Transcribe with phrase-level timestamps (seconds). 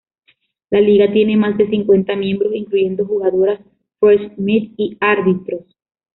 [0.71, 3.59] La liga tiene más de cincuenta miembros, incluyendo a jugadoras,
[3.99, 5.63] "fresh meat" y árbitros.